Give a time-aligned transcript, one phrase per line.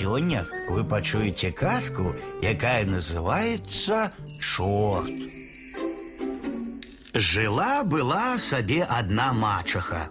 [0.00, 5.09] Сёння вы пачуеце казку, якая называется «Чорт».
[7.13, 10.09] Жила была сабе одна мачаха.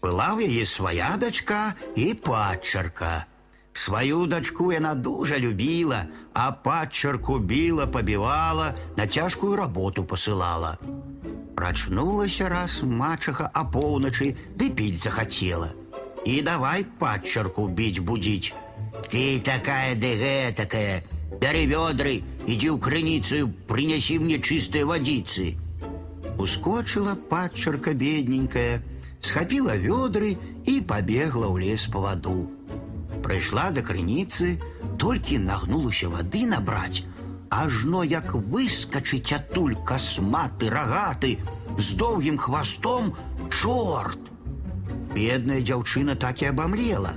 [0.00, 3.26] Была ў яе свая дачка і падчарка.
[3.72, 10.78] Сваю дачку яна дужа любіла, а падчарку біла, пабівала, на цяжкую работу посылала.
[11.56, 15.72] Прачнулася раз мачаха апоўначы, ды піць захацела.
[16.24, 18.54] І давай падчарку біць будзіць.
[19.11, 21.03] Ты такая ды гэтакая,
[21.41, 22.13] бяры вёдры,
[22.45, 25.55] ідзі ў крыніцу, прынясі мне чыстыя вадзіцы.
[26.37, 28.83] Ускочила падчарка бедненькая,
[29.21, 32.51] схапіла вёдры і пабегла ў лес па ваду.
[33.25, 34.59] Прыйшла да крыніцы,
[35.01, 37.05] толькі нагнулася вады набраць,
[37.49, 41.37] ажно як выскачыць адтуль касматы рагаты
[41.77, 43.13] з доўгім хвастом
[43.49, 44.19] чорт.
[45.15, 47.15] Бедная дзяўчына так і абамлела,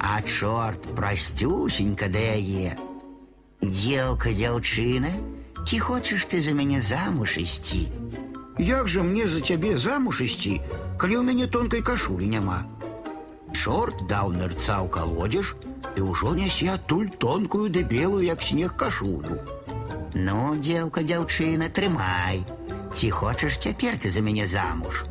[0.00, 2.76] а чорт прасцюсенька да яе.
[3.62, 5.10] Дзелка дзяўчына,
[5.66, 7.88] ці хочаш ты за мяне замуж ісці?
[8.58, 10.60] Як жа мне за цябе замуж ісці,
[10.96, 12.64] калі ў мяне тонкай кашулі няма?
[13.52, 15.56] Чорт даў нырца ў калодзеж
[15.96, 19.40] і ўжо нясе адтуль тонкую ды белую, як снег кашулю.
[20.14, 22.44] Ну, дзеўка, дзяўчына, трымай.
[22.92, 25.04] Ці хочаш цяпер ты за мяне замуж?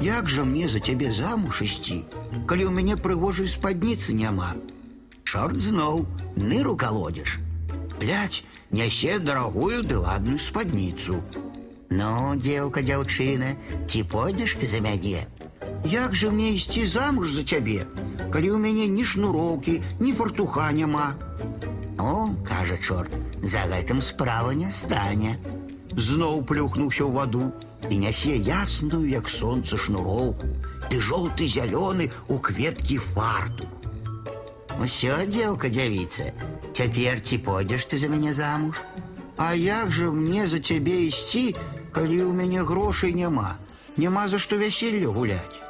[0.00, 2.02] Як жа мне за цябе замуж ісці,
[2.50, 4.54] калі ў мяне прыгожай спадніцы няма?
[5.24, 6.04] Чорт зноў
[6.36, 7.38] ныру калодзеж.
[8.00, 11.22] Глядь, нясе дарагую ды ладную спадніцу.
[11.90, 13.54] Ну, дзеўка, дзяўчына,
[13.86, 15.26] ці пойдзеш ты за мяне?
[15.84, 17.86] Як жа мне ісці замуж за цябе,
[18.34, 21.14] калі ў мяне ні шнуроўкі, ні фартуха няма?
[21.98, 25.38] О, кажа чорт, за гэтым справа не стане.
[25.94, 27.52] Зноў плюхнуўся ў ваду
[27.90, 30.48] і нясе ясную, як сонца шнуроўку,
[30.90, 33.68] ды жоўты зялёны у кветкі фарту.
[34.80, 36.32] Усё, дзеўка дзявіца,
[36.74, 38.82] цяпер ці пойдзеш ты за мяне замуж?
[39.36, 41.54] А як жа мне за цябе ісці,
[41.94, 43.58] калі ў мяне грошай няма,
[43.96, 45.62] няма за што вяселле гуляць.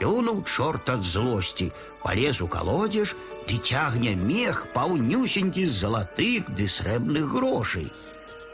[0.00, 1.70] Плюнуў чорт ад злосці,
[2.02, 3.14] палез у калодзеж,
[3.48, 7.88] ды цягне мех паўнюсенькі з залатых ды срэбных грошай.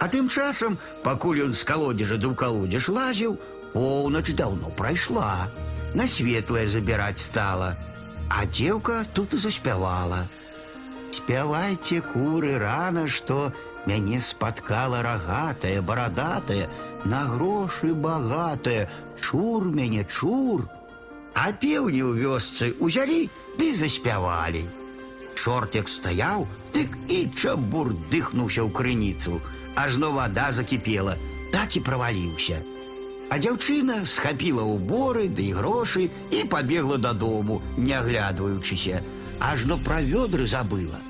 [0.03, 3.39] А тым часам, пакуль ён з калодзежа ды ў калодзеж лазіў,
[3.75, 5.51] поўнач даўно прайшла,
[5.95, 7.75] на светлае забіраць стала,
[8.31, 10.29] а дзеўка тут і заспявала.
[11.11, 13.53] Спявайце куры рана, што
[13.87, 16.69] мяне спаткала рагатая, барадатая,
[17.05, 18.91] на грошы багатая,
[19.21, 20.69] чур мяне чур.
[21.35, 24.67] А пеўні ў вёсцы узялі ды заспявалі.
[25.35, 29.41] Чорт як стаяў, дык і чабур дыхнуўся ў крыніцу,
[29.75, 31.17] ажно вада закіпела,
[31.53, 32.63] так і праваліўся.
[33.29, 39.03] А дзяўчына схапіла ўборы ды да грошы і пабегла дадому, не аглядваючыся,
[39.39, 41.01] ажно пра вёдры забыла.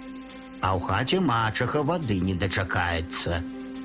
[0.60, 3.42] А ў хаце мачаха вады не дачакаецца.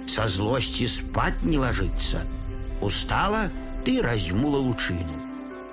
[0.10, 2.26] Са злосці спаць не лажыцца.
[2.82, 3.52] Устала
[3.86, 5.22] ты разьмула лучыну.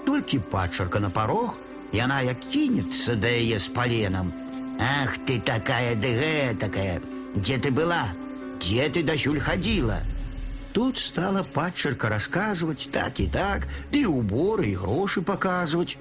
[0.05, 1.57] Толькі пачарка на парог,
[1.97, 4.33] яна як кінецца да яе з паленам.
[4.79, 7.01] Ах ты такая ды гэтакая,
[7.35, 8.05] дзе ты была,
[8.61, 10.03] дзе ты дасюль хадзіла.
[10.73, 15.97] Тут стала падчарка расказваць так і так, ды уборы і грошы паказваць.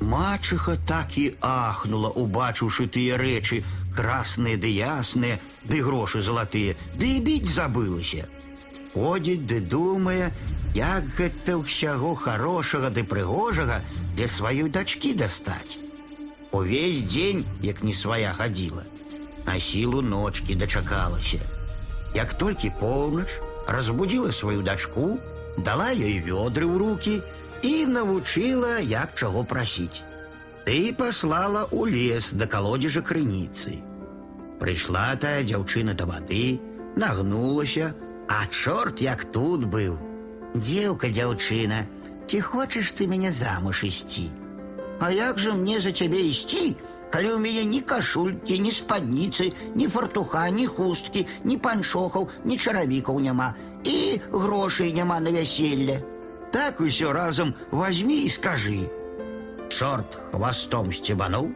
[0.00, 3.62] Мачыха так і ахнула, убачыўшы тыя рэчы,
[3.96, 8.28] красныя ды ясныя, ды грошы залатыя, ды і біць забылася.
[8.92, 10.32] Ходзіць ды думае,
[10.74, 13.80] як гэта ўсяго хорошага ды прыгожага
[14.16, 15.78] для сваёй дачкі дастаць.
[16.52, 18.84] Увесь дзень, як не свая хадзіла,
[19.46, 21.40] на сілу ночкі дачакалася.
[22.14, 25.18] Як толькі поўнач разбудзіла сваю дачку,
[25.58, 27.14] дала ёй вёдры ў руки
[27.62, 30.02] і навучыла, як чаго прасіць.
[30.64, 33.80] Ты паслала ў лес да калодзежа крыніцы.
[34.60, 36.60] Прыйшла тая дзяўчына да вады,
[36.96, 37.94] нагнулася,
[38.28, 39.96] а чорт як тут быў.
[40.54, 41.86] Дзеўка дзяўчына,
[42.26, 44.28] ці хочаш ты мяне замуж ісці?
[45.00, 46.76] А як жа мне за цябе ісці,
[47.14, 53.20] калі ў мяне ні кашулькі, ні спадніцы, ні фартуха, ні хусткі, ні паншохаў, ні чаравікаў
[53.20, 53.54] няма
[53.84, 56.02] і грошай няма на вяселле.
[56.52, 58.90] Так усё разам возьми і скажы.
[59.70, 61.54] Чорт хвастом сцебануў,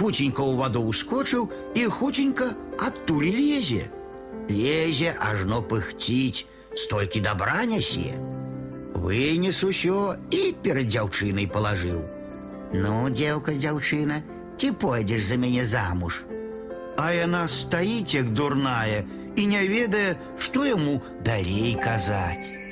[0.00, 3.92] пуценька ў ваду ўскочыў і хуценька адтуль лезе.
[4.48, 8.16] Лезе ажно пыхціць, столькі добра нясе.
[8.96, 12.00] Вынес усё і перад дзяўчынай палажыў.
[12.72, 14.24] Ну, дзеўка дзяўчына,
[14.56, 16.22] ці пойдзеш за мяне замуж.
[16.96, 19.04] А яна стаіць як дурная
[19.36, 22.63] і не ведае, што яму далей казаць.